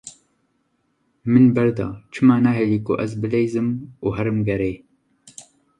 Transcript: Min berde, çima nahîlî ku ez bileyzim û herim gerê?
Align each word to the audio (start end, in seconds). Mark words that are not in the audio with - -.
Min 1.31 1.45
berde, 1.55 1.87
çima 2.13 2.35
nahîlî 2.45 2.79
ku 2.85 2.93
ez 3.03 3.11
bileyzim 3.23 3.67
û 4.05 4.07
herim 4.17 4.39
gerê? 4.47 4.73